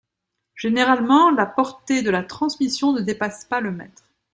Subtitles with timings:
[0.55, 4.09] Généralement, la portée de la transmission ne dépasse pas le mètre.